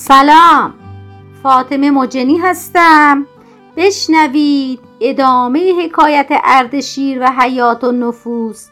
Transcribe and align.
سلام. 0.00 0.74
فاطمه 1.42 1.90
مجنی 1.90 2.36
هستم. 2.38 3.26
بشنوید 3.76 4.80
ادامه 5.00 5.84
حکایت 5.84 6.26
اردشیر 6.30 7.18
و 7.20 7.32
حیات 7.38 7.84
و 7.84 7.92
نفوس 7.92 8.68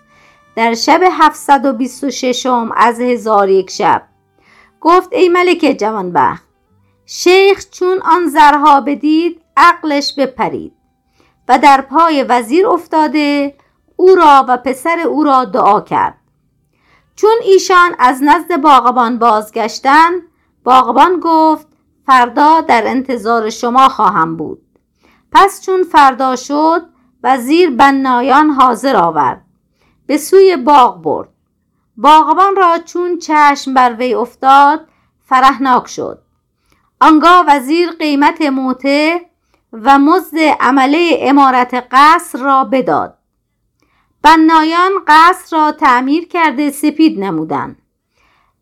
در 0.56 0.74
شب 0.74 1.00
726 1.12 2.46
از 2.76 3.00
هزار 3.00 3.48
یک 3.48 3.70
شب. 3.70 4.02
گفت 4.80 5.12
ای 5.12 5.28
ملک 5.28 5.76
جوانبخت 5.80 6.44
شیخ 7.06 7.70
چون 7.70 8.02
آن 8.02 8.26
زرها 8.26 8.80
بدید 8.80 9.40
عقلش 9.56 10.14
بپرید 10.18 10.72
و 11.48 11.58
در 11.58 11.80
پای 11.80 12.22
وزیر 12.22 12.66
افتاده 12.66 13.54
او 13.96 14.14
را 14.14 14.44
و 14.48 14.56
پسر 14.56 15.00
او 15.00 15.24
را 15.24 15.44
دعا 15.44 15.80
کرد. 15.80 16.18
چون 17.16 17.36
ایشان 17.42 17.94
از 17.98 18.22
نزد 18.22 18.60
باغبان 18.60 19.18
بازگشتن 19.18 20.10
باغبان 20.68 21.20
گفت 21.22 21.66
فردا 22.06 22.60
در 22.60 22.86
انتظار 22.86 23.50
شما 23.50 23.88
خواهم 23.88 24.36
بود. 24.36 24.62
پس 25.32 25.62
چون 25.66 25.82
فردا 25.82 26.36
شد 26.36 26.88
وزیر 27.22 27.70
بنایان 27.70 28.50
حاضر 28.50 28.96
آورد. 28.96 29.44
به 30.06 30.18
سوی 30.18 30.56
باغ 30.56 31.02
برد. 31.02 31.28
باغبان 31.96 32.56
را 32.56 32.78
چون 32.78 33.18
چشم 33.18 33.74
بر 33.74 33.92
وی 33.92 34.14
افتاد 34.14 34.88
فرهناک 35.24 35.88
شد. 35.88 36.22
آنگاه 37.00 37.44
وزیر 37.48 37.90
قیمت 37.90 38.42
موته 38.42 39.20
و 39.72 39.98
مزد 39.98 40.38
عمله 40.60 41.18
امارت 41.20 41.86
قصر 41.90 42.38
را 42.38 42.64
بداد. 42.64 43.18
بنایان 44.22 44.92
قصر 45.06 45.56
را 45.56 45.72
تعمیر 45.72 46.28
کرده 46.28 46.70
سپید 46.70 47.20
نمودند 47.20 47.82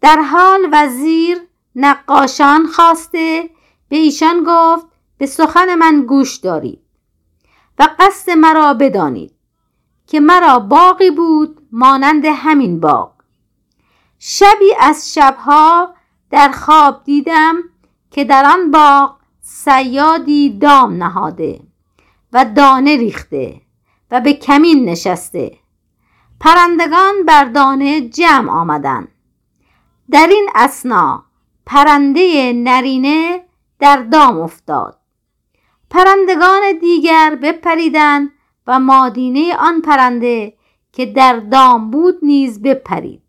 در 0.00 0.20
حال 0.20 0.68
وزیر 0.72 1.45
نقاشان 1.76 2.66
خواسته. 2.66 3.50
به 3.88 3.96
ایشان 3.96 4.44
گفت 4.46 4.86
به 5.18 5.26
سخن 5.26 5.74
من 5.74 6.02
گوش 6.02 6.36
دارید 6.36 6.82
و 7.78 7.88
قصد 7.98 8.30
مرا 8.30 8.74
بدانید 8.74 9.32
که 10.06 10.20
مرا 10.20 10.58
باقی 10.58 11.10
بود 11.10 11.68
مانند 11.72 12.24
همین 12.24 12.80
باغ. 12.80 13.12
شبی 14.18 14.74
از 14.80 15.14
شبها 15.14 15.94
در 16.30 16.48
خواب 16.52 17.04
دیدم 17.04 17.54
که 18.10 18.24
در 18.24 18.44
آن 18.44 18.70
باغ 18.70 19.16
سیادی 19.40 20.58
دام 20.58 21.02
نهاده 21.02 21.60
و 22.32 22.44
دانه 22.44 22.96
ریخته 22.96 23.60
و 24.10 24.20
به 24.20 24.32
کمین 24.32 24.84
نشسته. 24.84 25.58
پرندگان 26.40 27.14
بر 27.26 27.44
دانه 27.44 28.08
جمع 28.08 28.50
آمدند. 28.52 29.08
در 30.10 30.26
این 30.26 30.48
اسنا 30.54 31.25
پرنده 31.66 32.52
نرینه 32.52 33.44
در 33.78 33.96
دام 33.96 34.40
افتاد. 34.40 34.98
پرندگان 35.90 36.78
دیگر 36.80 37.38
بپریدند 37.42 38.32
و 38.66 38.80
مادینه 38.80 39.56
آن 39.56 39.80
پرنده 39.80 40.56
که 40.92 41.06
در 41.06 41.36
دام 41.36 41.90
بود 41.90 42.18
نیز 42.22 42.62
بپرید. 42.62 43.22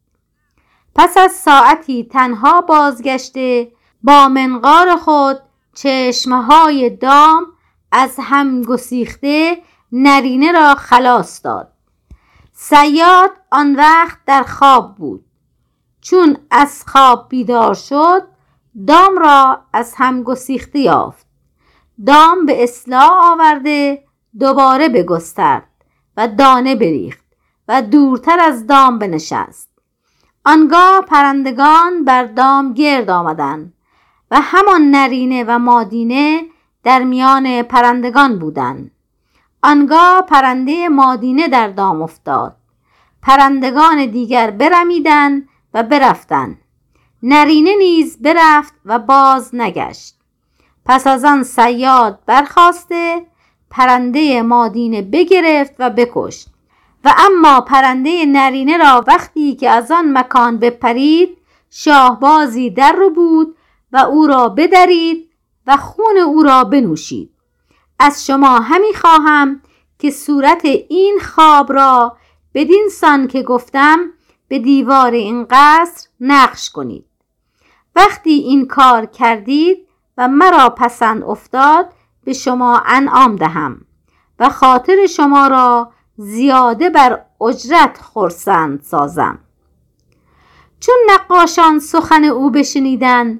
پس 0.96 1.18
از 1.18 1.32
ساعتی 1.32 2.04
تنها 2.04 2.62
بازگشته 2.62 3.72
با 4.04 4.28
منقار 4.28 4.96
خود 4.96 5.40
چشمهای 5.76 6.90
دام 6.90 7.46
از 7.92 8.16
هم 8.20 8.62
گسیخته 8.62 9.62
نرینه 9.92 10.52
را 10.52 10.76
خلاص 10.76 11.46
داد. 11.46 11.74
سیاد 12.54 13.32
آن 13.52 13.76
وقت 13.76 14.18
در 14.26 14.44
خواب 14.44 14.96
بود. 14.96 15.27
چون 16.10 16.38
از 16.52 16.84
خواب 16.88 17.30
بیدار 17.30 17.74
شد 17.74 18.28
دام 18.88 19.18
را 19.18 19.62
از 19.74 19.94
هم 19.98 20.24
گسیخته 20.24 20.80
یافت. 20.80 21.28
دام 22.06 22.46
به 22.46 22.64
اصلاح 22.64 23.32
آورده 23.32 24.04
دوباره 24.40 24.90
بگسترد 24.90 25.68
و 26.18 26.28
دانه 26.28 26.76
بریخت 26.76 27.26
و 27.68 27.82
دورتر 27.82 28.40
از 28.40 28.68
دام 28.68 29.00
بنشست. 29.00 29.70
آنگاه 30.46 31.02
پرندگان 31.02 32.06
بر 32.06 32.24
دام 32.24 32.74
گرد 32.74 33.10
آمدند 33.10 33.74
و 34.32 34.40
همان 34.42 34.92
نرینه 34.92 35.44
و 35.48 35.60
مادینه 35.60 36.44
در 36.84 37.04
میان 37.04 37.62
پرندگان 37.62 38.40
بودند. 38.40 38.92
آنگاه 39.64 40.22
پرنده 40.22 40.90
مادینه 40.90 41.48
در 41.48 41.68
دام 41.68 42.02
افتاد. 42.02 42.56
پرندگان 43.22 44.06
دیگر 44.06 44.52
برمیدند 44.52 45.48
و 45.78 45.84
برفتند 45.84 46.58
نرینه 47.24 47.76
نیز 47.76 48.22
برفت 48.22 48.74
و 48.86 49.00
باز 49.00 49.56
نگشت. 49.56 50.16
پس 50.86 51.08
از 51.08 51.26
آن 51.26 51.44
سیاد 51.44 52.20
برخواسته 52.26 53.26
پرنده 53.70 54.42
مادینه 54.42 55.02
بگرفت 55.02 55.74
و 55.80 55.90
بکشت. 55.90 56.48
و 57.06 57.14
اما 57.18 57.62
پرنده 57.62 58.26
نرینه 58.26 58.78
را 58.78 59.04
وقتی 59.08 59.56
که 59.56 59.70
از 59.70 59.92
آن 59.92 60.18
مکان 60.18 60.58
بپرید 60.58 61.38
شاهبازی 61.70 62.70
در 62.70 62.92
رو 62.92 63.10
بود 63.10 63.56
و 63.92 63.98
او 63.98 64.28
را 64.28 64.50
بدرید 64.50 65.30
و 65.68 65.78
خون 65.78 66.18
او 66.18 66.44
را 66.44 66.64
بنوشید. 66.64 67.32
از 68.00 68.26
شما 68.26 68.60
همی 68.60 68.94
خواهم 68.94 69.62
که 70.00 70.12
صورت 70.12 70.66
این 70.90 71.20
خواب 71.22 71.74
را 71.74 72.18
بدین 72.54 72.90
سان 72.92 73.28
که 73.28 73.44
گفتم 73.44 74.00
به 74.48 74.60
دیوار 74.60 75.12
این 75.12 75.48
قصر 75.50 76.08
نقش 76.20 76.70
کنید. 76.70 77.06
وقتی 77.96 78.30
این 78.32 78.68
کار 78.68 79.06
کردید 79.06 79.88
و 80.18 80.28
مرا 80.28 80.70
پسند 80.70 81.24
افتاد 81.24 81.94
به 82.24 82.34
شما 82.34 82.84
انعام 82.86 83.36
دهم 83.36 83.82
و 84.40 84.50
خاطر 84.50 85.08
شما 85.08 85.48
را 85.48 85.92
زیاده 86.18 86.90
بر 86.90 87.26
اجرت 87.42 87.98
خورسند 88.02 88.82
سازم. 88.82 89.40
چون 90.80 90.96
نقاشان 91.10 91.80
سخن 91.80 92.24
او 92.24 92.52
بشنیدن 92.52 93.40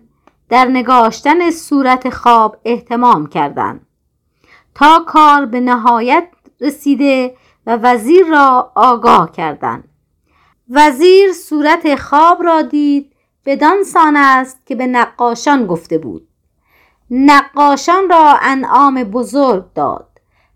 در 0.50 0.66
نگاشتن 0.66 1.52
صورت 1.52 2.10
خواب 2.10 2.58
احتمام 2.66 3.28
کردند. 3.28 3.88
تا 4.76 5.00
کار 5.08 5.46
به 5.46 5.60
نهایت 5.60 6.28
رسیده 6.62 7.38
و 7.66 7.78
وزیر 7.82 8.26
را 8.26 8.72
آگاه 8.76 9.32
کردند. 9.32 9.90
وزیر 10.70 11.34
صورت 11.34 11.96
خواب 11.96 12.44
را 12.44 12.62
دید 12.62 13.14
بدان 13.46 13.84
سان 13.84 14.16
است 14.16 14.66
که 14.66 14.76
به 14.76 14.88
نقاشان 14.88 15.68
گفته 15.68 15.98
بود. 15.98 16.28
نقاشان 17.12 18.10
را 18.10 18.38
انعام 18.42 19.04
بزرگ 19.04 19.74
داد. 19.74 20.08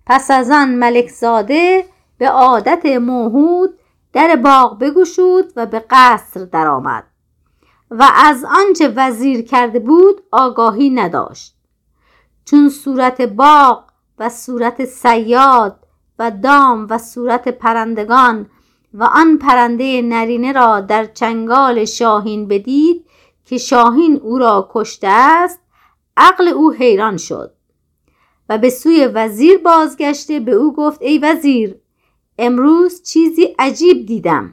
پس 0.05 0.31
از 0.31 0.51
آن 0.51 0.75
ملک 0.75 1.09
زاده 1.09 1.85
به 2.17 2.29
عادت 2.29 2.85
موهود 2.85 3.79
در 4.13 4.35
باغ 4.35 4.79
بگشود 4.79 5.53
و 5.55 5.66
به 5.66 5.85
قصر 5.89 6.45
درآمد. 6.45 7.03
و 7.91 8.09
از 8.16 8.43
آنچه 8.43 8.93
وزیر 8.95 9.41
کرده 9.41 9.79
بود 9.79 10.23
آگاهی 10.31 10.89
نداشت. 10.89 11.55
چون 12.45 12.69
صورت 12.69 13.22
باغ 13.22 13.83
و 14.19 14.29
صورت 14.29 14.85
سیاد 14.85 15.88
و 16.19 16.31
دام 16.31 16.88
و 16.89 16.97
صورت 16.97 17.47
پرندگان 17.47 18.49
و 18.94 19.03
آن 19.03 19.38
پرنده 19.38 20.02
نرینه 20.02 20.52
را 20.52 20.79
در 20.79 21.06
چنگال 21.06 21.85
شاهین 21.85 22.47
بدید 22.47 23.06
که 23.46 23.57
شاهین 23.57 24.19
او 24.24 24.38
را 24.38 24.70
کشته 24.72 25.08
است 25.08 25.59
عقل 26.17 26.47
او 26.47 26.72
حیران 26.72 27.17
شد 27.17 27.53
و 28.49 28.58
به 28.58 28.70
سوی 28.70 29.08
وزیر 29.14 29.58
بازگشته 29.58 30.40
به 30.40 30.52
او 30.52 30.73
گفت 30.73 31.02
ای 31.02 31.17
وزیر 31.17 31.76
امروز 32.38 33.03
چیزی 33.03 33.55
عجیب 33.59 34.05
دیدم 34.05 34.52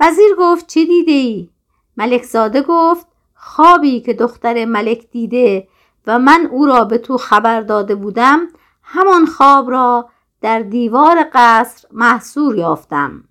وزیر 0.00 0.34
گفت 0.38 0.66
چه 0.66 0.84
دیده 0.84 1.12
ای؟ 1.12 1.50
ملک 1.96 2.22
زاده 2.22 2.62
گفت 2.62 3.06
خوابی 3.34 4.00
که 4.00 4.12
دختر 4.12 4.64
ملک 4.64 5.10
دیده 5.10 5.68
و 6.06 6.18
من 6.18 6.48
او 6.50 6.66
را 6.66 6.84
به 6.84 6.98
تو 6.98 7.18
خبر 7.18 7.60
داده 7.60 7.94
بودم 7.94 8.48
همان 8.82 9.26
خواب 9.26 9.70
را 9.70 10.08
در 10.40 10.58
دیوار 10.58 11.26
قصر 11.32 11.88
محصور 11.92 12.56
یافتم 12.56 13.24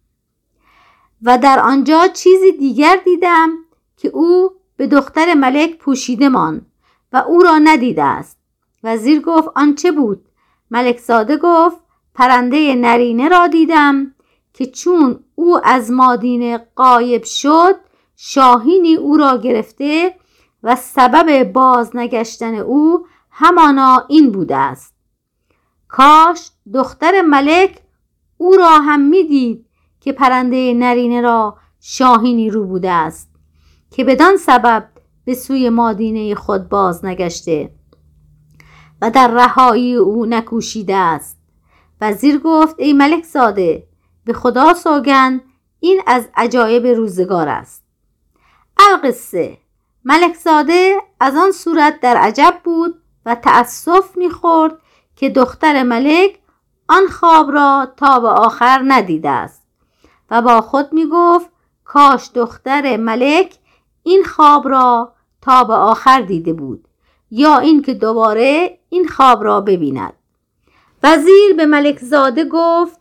و 1.23 1.37
در 1.37 1.59
آنجا 1.59 2.07
چیزی 2.07 2.51
دیگر 2.51 2.97
دیدم 3.05 3.49
که 3.97 4.07
او 4.07 4.51
به 4.77 4.87
دختر 4.87 5.33
ملک 5.33 5.77
پوشیده 5.77 6.29
ماند 6.29 6.65
و 7.13 7.17
او 7.17 7.41
را 7.41 7.57
ندیده 7.57 8.03
است. 8.03 8.37
وزیر 8.83 9.21
گفت 9.21 9.49
آنچه 9.55 9.91
بود؟ 9.91 10.25
ملک 10.71 10.97
زاده 10.97 11.37
گفت 11.37 11.77
پرنده 12.15 12.75
نرینه 12.75 13.29
را 13.29 13.47
دیدم 13.47 14.15
که 14.53 14.65
چون 14.65 15.23
او 15.35 15.59
از 15.63 15.91
مادینه 15.91 16.67
قایب 16.75 17.23
شد 17.23 17.75
شاهینی 18.15 18.95
او 18.95 19.17
را 19.17 19.37
گرفته 19.37 20.15
و 20.63 20.75
سبب 20.75 21.43
بازنگشتن 21.43 22.55
او 22.55 23.05
همانا 23.31 24.05
این 24.09 24.31
بوده 24.31 24.55
است. 24.55 24.95
کاش 25.87 26.51
دختر 26.73 27.21
ملک 27.21 27.81
او 28.37 28.55
را 28.55 28.69
هم 28.69 29.01
می‌دید 29.01 29.65
که 30.01 30.11
پرنده 30.11 30.73
نرینه 30.73 31.21
را 31.21 31.57
شاهینی 31.79 32.49
رو 32.49 32.65
بوده 32.65 32.91
است 32.91 33.29
که 33.91 34.03
بدان 34.03 34.37
سبب 34.37 34.89
به 35.25 35.33
سوی 35.33 35.69
مادینه 35.69 36.35
خود 36.35 36.69
باز 36.69 37.05
نگشته 37.05 37.71
و 39.01 39.11
در 39.11 39.27
رهایی 39.27 39.95
او 39.95 40.25
نکوشیده 40.25 40.95
است. 40.95 41.37
وزیر 42.01 42.39
گفت 42.39 42.75
ای 42.77 42.93
ملک 42.93 43.23
زاده 43.23 43.87
به 44.25 44.33
خدا 44.33 44.73
سوگند 44.73 45.41
این 45.79 46.01
از 46.07 46.29
عجایب 46.35 46.87
روزگار 46.87 47.49
است. 47.49 47.83
القصه 48.77 49.57
ملک 50.05 50.35
زاده 50.35 50.97
از 51.19 51.35
آن 51.35 51.51
صورت 51.51 51.99
در 51.99 52.17
عجب 52.17 52.59
بود 52.63 53.01
و 53.25 53.35
تأسف 53.35 54.17
می‌خورد 54.17 54.77
که 55.15 55.29
دختر 55.29 55.83
ملک 55.83 56.39
آن 56.87 57.07
خواب 57.07 57.51
را 57.51 57.93
تا 57.97 58.19
به 58.19 58.27
آخر 58.27 58.81
ندیده 58.87 59.29
است. 59.29 59.60
و 60.31 60.41
با 60.41 60.61
خود 60.61 60.93
می 60.93 61.05
گفت 61.11 61.49
کاش 61.83 62.29
دختر 62.33 62.97
ملک 62.97 63.55
این 64.03 64.23
خواب 64.23 64.67
را 64.67 65.13
تا 65.41 65.63
به 65.63 65.73
آخر 65.73 66.21
دیده 66.21 66.53
بود 66.53 66.87
یا 67.31 67.57
اینکه 67.57 67.93
دوباره 67.93 68.79
این 68.89 69.07
خواب 69.07 69.43
را 69.43 69.61
ببیند. 69.61 70.13
وزیر 71.03 71.53
به 71.57 71.65
ملک 71.65 71.99
زاده 71.99 72.45
گفت 72.45 72.99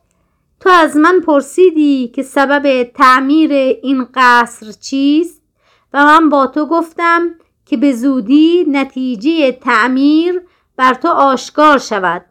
تو 0.60 0.70
از 0.70 0.96
من 0.96 1.20
پرسیدی 1.20 2.08
که 2.08 2.22
سبب 2.22 2.82
تعمیر 2.82 3.52
این 3.52 4.06
قصر 4.14 4.72
چیست؟ 4.72 5.42
و 5.92 6.04
من 6.04 6.28
با 6.28 6.46
تو 6.46 6.66
گفتم 6.66 7.30
که 7.66 7.76
به 7.76 7.92
زودی 7.92 8.64
نتیجه 8.68 9.52
تعمیر 9.52 10.42
بر 10.76 10.94
تو 10.94 11.08
آشکار 11.08 11.78
شود 11.78 12.24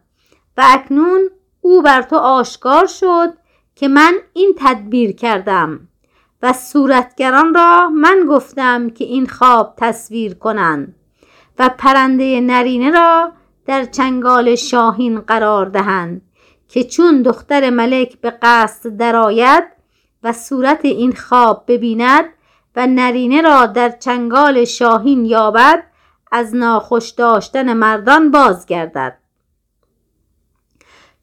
و 0.56 0.64
اکنون 0.66 1.30
او 1.60 1.82
بر 1.82 2.02
تو 2.02 2.16
آشکار 2.16 2.86
شد 2.86 3.32
که 3.80 3.88
من 3.88 4.14
این 4.32 4.54
تدبیر 4.58 5.12
کردم 5.12 5.88
و 6.42 6.52
صورتگران 6.52 7.54
را 7.54 7.88
من 7.88 8.26
گفتم 8.28 8.90
که 8.90 9.04
این 9.04 9.26
خواب 9.26 9.74
تصویر 9.76 10.34
کنند 10.34 10.94
و 11.58 11.70
پرنده 11.78 12.40
نرینه 12.40 12.90
را 12.90 13.32
در 13.66 13.84
چنگال 13.84 14.54
شاهین 14.54 15.20
قرار 15.20 15.66
دهند 15.66 16.22
که 16.68 16.84
چون 16.84 17.22
دختر 17.22 17.70
ملک 17.70 18.20
به 18.20 18.30
قصد 18.42 18.96
درآید 18.96 19.64
و 20.22 20.32
صورت 20.32 20.84
این 20.84 21.12
خواب 21.12 21.64
ببیند 21.68 22.24
و 22.76 22.86
نرینه 22.86 23.42
را 23.42 23.66
در 23.66 23.90
چنگال 23.90 24.64
شاهین 24.64 25.24
یابد 25.24 25.82
از 26.32 26.54
ناخوش 26.54 27.10
داشتن 27.10 27.72
مردان 27.72 28.30
بازگردد. 28.30 29.18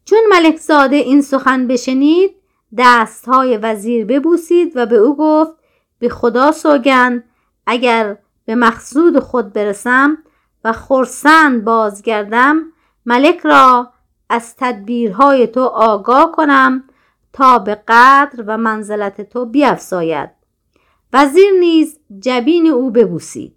چون 0.06 0.20
ملک 0.30 0.56
زاده 0.56 0.96
این 0.96 1.22
سخن 1.22 1.68
بشنید 1.68 2.38
دستهای 2.78 3.58
وزیر 3.58 4.06
ببوسید 4.06 4.72
و 4.76 4.86
به 4.86 4.96
او 4.96 5.18
گفت 5.18 5.52
به 6.00 6.10
خدا 6.10 6.52
سوگند 6.52 7.24
اگر 7.66 8.18
به 8.46 8.56
مقصود 8.56 9.20
خود 9.20 9.54
برسم 9.54 10.18
و 10.64 10.74
خرسند 10.74 11.64
بازگردم 11.64 12.62
ملک 13.06 13.40
را 13.40 13.92
از 14.30 14.56
تدبیرهای 14.56 15.48
تو 15.48 15.64
آگاه 15.64 16.32
کنم 16.32 16.84
تا 17.34 17.60
به 17.60 17.76
قدر 17.88 18.44
و 18.48 18.58
منزلت 18.58 19.22
تو 19.22 19.46
بیافزاید 19.46 20.30
وزیر 21.14 21.52
نیز 21.60 22.00
جبین 22.20 22.68
او 22.68 22.92
ببوسید 22.92 23.56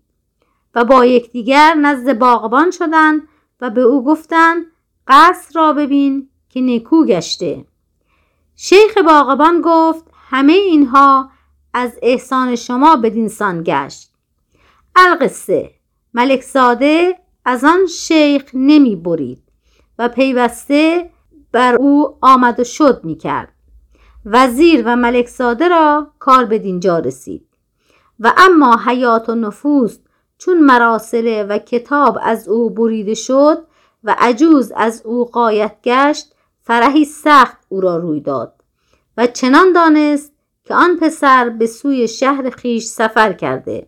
و 0.75 0.85
با 0.85 1.05
یکدیگر 1.05 1.75
نزد 1.75 2.19
باغبان 2.19 2.71
شدند 2.71 3.23
و 3.61 3.71
به 3.71 3.81
او 3.81 4.05
گفتند 4.05 4.67
قصر 5.09 5.61
را 5.61 5.73
ببین 5.73 6.29
که 6.49 6.61
نیکو 6.61 7.05
گشته. 7.05 7.65
شیخ 8.63 8.99
باغبان 8.99 9.63
گفت 9.65 10.05
همه 10.31 10.53
اینها 10.53 11.31
از 11.75 11.99
احسان 12.03 12.57
شما 12.57 12.97
بدینسان 12.97 13.63
گشت. 13.67 14.13
القصه 14.97 15.71
ملک 16.15 16.43
زاده 16.43 17.19
از 17.45 17.65
آن 17.65 17.87
شیخ 17.87 18.45
نمی 18.55 18.97
برید 18.97 19.43
و 19.99 20.09
پیوسته 20.09 21.11
بر 21.53 21.75
او 21.75 22.19
آمد 22.21 22.61
و 22.61 22.65
شد 22.65 23.01
می 23.05 23.17
کرد. 23.17 23.53
وزیر 24.25 24.83
و 24.87 24.97
ملک 24.97 25.29
زاده 25.29 25.69
را 25.69 26.13
کار 26.19 26.45
به 26.45 26.59
دینجا 26.59 26.99
رسید. 26.99 27.47
و 28.21 28.33
اما 28.37 28.81
حیات 28.87 29.29
و 29.29 29.35
نفوس 29.35 29.99
چون 30.39 30.61
مراسله 30.61 31.45
و 31.45 31.59
کتاب 31.59 32.19
از 32.23 32.49
او 32.49 32.71
بریده 32.71 33.15
شد 33.15 33.59
و 34.05 34.17
عجوز 34.19 34.73
از 34.77 35.03
او 35.05 35.25
قایت 35.25 35.77
گشت 35.85 36.35
فرحی 36.71 37.05
سخت 37.05 37.57
او 37.69 37.81
را 37.81 37.97
روی 37.97 38.21
داد 38.21 38.55
و 39.17 39.27
چنان 39.27 39.73
دانست 39.73 40.33
که 40.65 40.75
آن 40.75 40.97
پسر 40.97 41.49
به 41.49 41.67
سوی 41.67 42.09
شهر 42.09 42.51
خیش 42.51 42.85
سفر 42.85 43.33
کرده. 43.33 43.87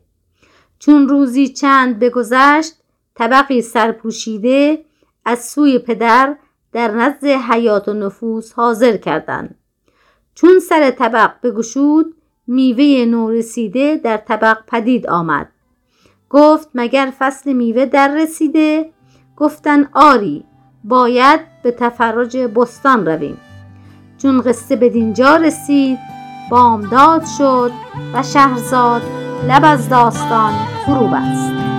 چون 0.79 1.09
روزی 1.09 1.49
چند 1.49 1.99
بگذشت 1.99 2.73
طبقی 3.15 3.63
سرپوشیده 3.63 4.85
از 5.25 5.45
سوی 5.45 5.79
پدر 5.79 6.37
در 6.73 6.91
نزد 6.91 7.25
حیات 7.25 7.89
و 7.89 7.93
نفوس 7.95 8.53
حاضر 8.53 8.97
کردند. 8.97 9.55
چون 10.35 10.59
سر 10.59 10.91
طبق 10.91 11.33
بگشود 11.43 12.15
میوه 12.47 13.05
نورسیده 13.05 13.97
در 13.97 14.17
طبق 14.17 14.59
پدید 14.67 15.07
آمد. 15.07 15.49
گفت 16.31 16.69
مگر 16.75 17.13
فصل 17.19 17.53
میوه 17.53 17.87
در 17.87 18.15
رسیده؟ 18.17 18.91
گفتن 19.37 19.89
آری. 19.93 20.45
باید 20.85 21.41
به 21.63 21.71
تفرج 21.71 22.37
بستان 22.37 23.07
رویم. 23.07 23.37
چون 24.19 24.41
قصه 24.41 24.77
به 24.77 24.89
دینجا 24.89 25.37
رسید 25.37 25.99
بامداد 26.51 27.25
شد 27.39 27.71
و 28.15 28.23
شهرزاد 28.23 29.03
لب 29.49 29.63
از 29.65 29.89
داستان 29.89 30.53
فرو 30.87 31.07
بست. 31.07 31.72